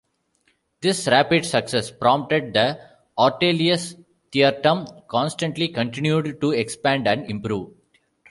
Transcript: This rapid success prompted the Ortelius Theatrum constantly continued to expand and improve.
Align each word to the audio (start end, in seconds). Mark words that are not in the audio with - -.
This 0.81 1.07
rapid 1.07 1.45
success 1.45 1.91
prompted 1.91 2.55
the 2.55 2.79
Ortelius 3.19 3.93
Theatrum 4.31 4.87
constantly 5.07 5.67
continued 5.67 6.41
to 6.41 6.49
expand 6.53 7.07
and 7.07 7.29
improve. 7.29 7.73